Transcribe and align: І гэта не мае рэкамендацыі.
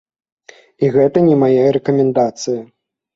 І 0.87 0.87
гэта 0.95 1.17
не 1.27 1.35
мае 1.43 1.57
рэкамендацыі. 1.77 2.57